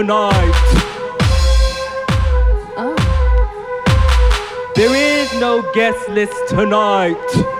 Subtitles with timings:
[0.00, 0.62] Tonight.
[2.78, 2.96] Oh.
[4.74, 7.59] There is no guest list tonight.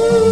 [0.00, 0.27] Ooh.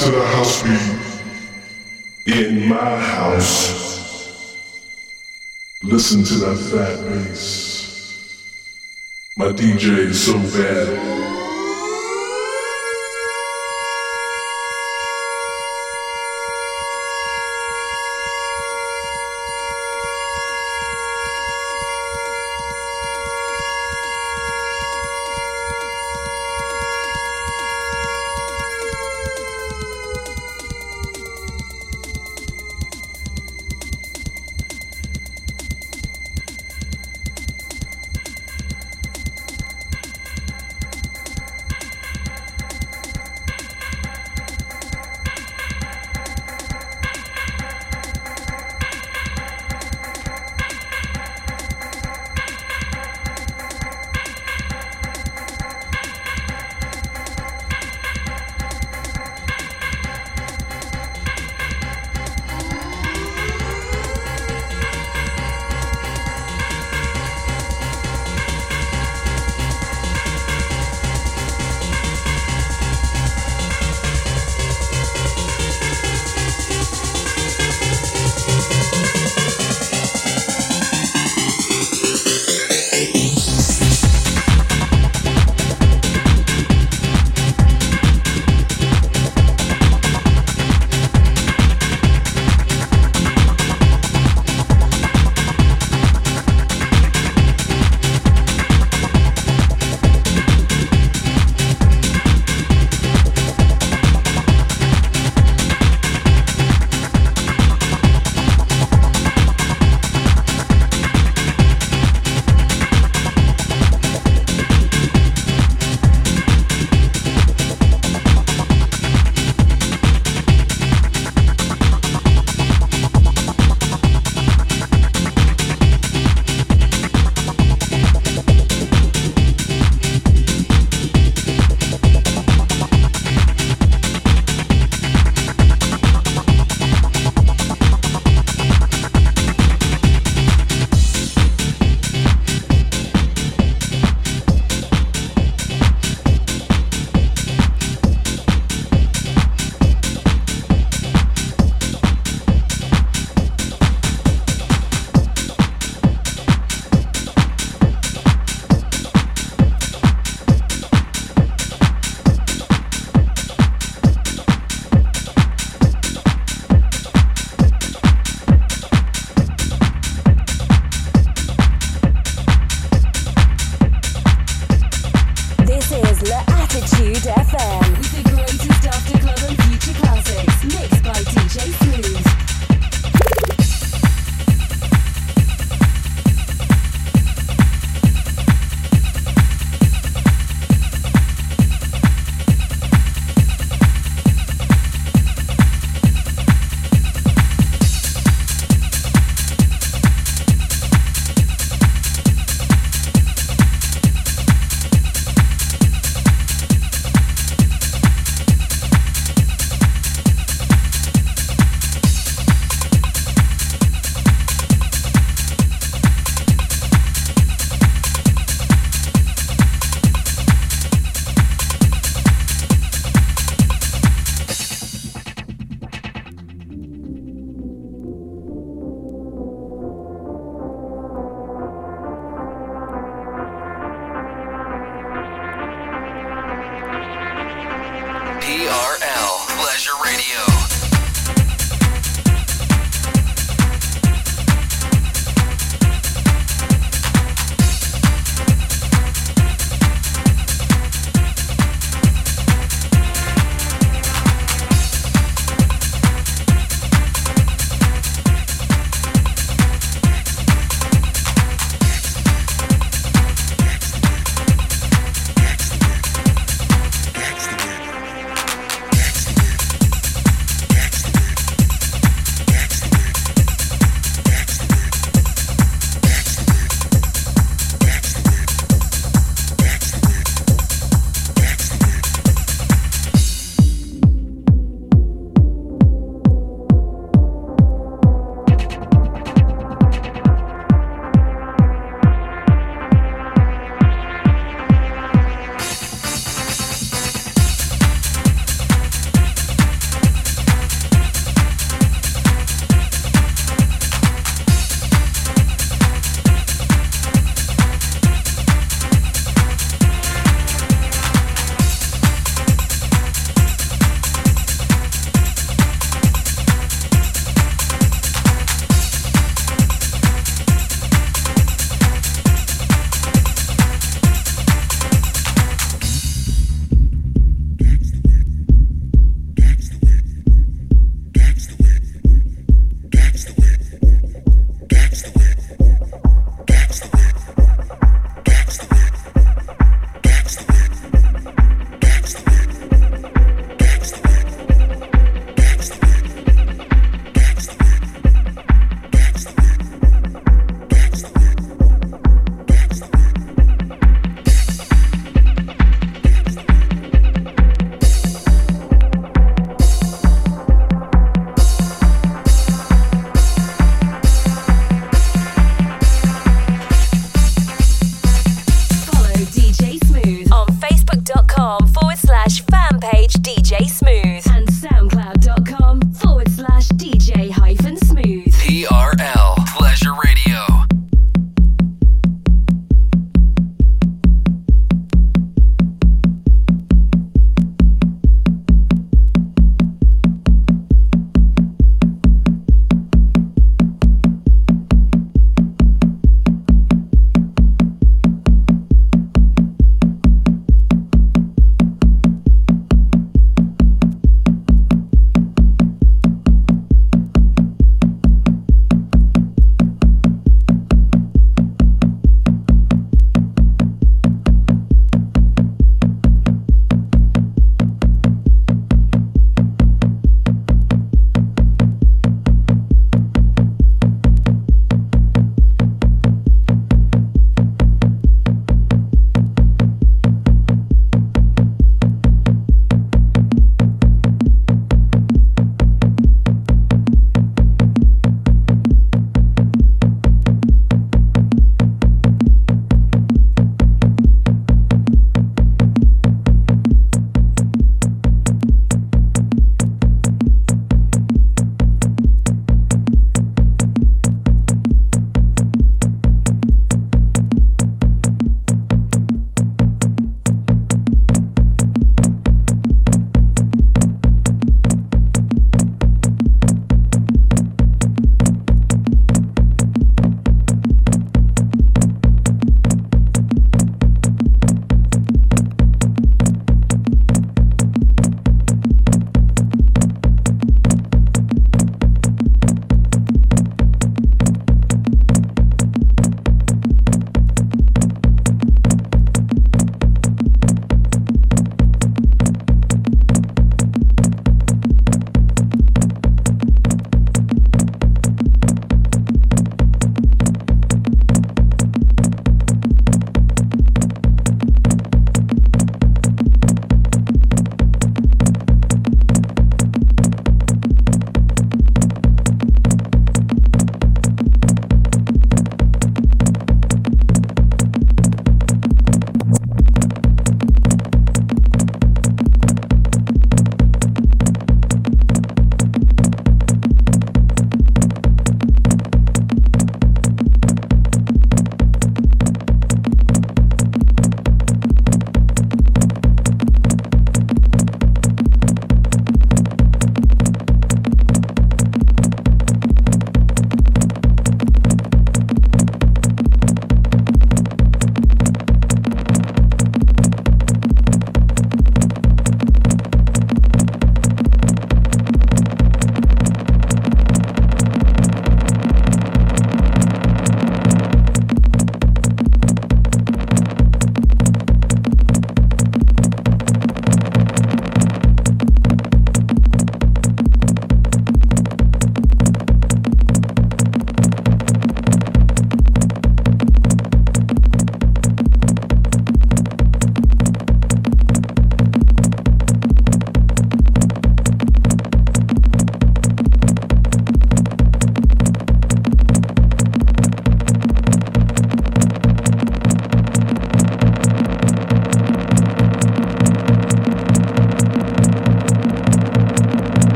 [0.00, 0.62] To the house
[2.24, 4.56] beat in my house.
[5.82, 8.46] Listen to that fat bass.
[9.36, 11.19] My DJ is so bad.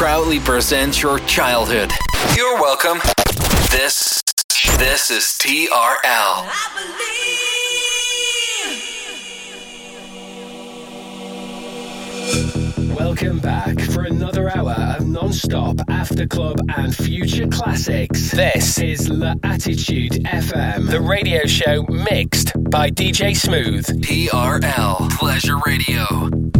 [0.00, 1.92] Proudly presents your childhood.
[2.34, 3.00] You're welcome.
[3.70, 4.22] This
[4.78, 6.48] this is TRL.
[12.96, 18.30] Welcome back for another hour of non-stop after club and future classics.
[18.30, 23.86] This is L'Attitude FM, the radio show mixed by DJ Smooth.
[24.02, 26.59] TRL Pleasure Radio.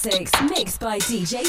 [0.00, 1.44] Classics mixed by DJ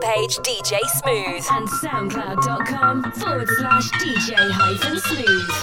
[0.00, 5.57] page DJ Smooth and soundcloud.com forward slash DJ hyphen smooth.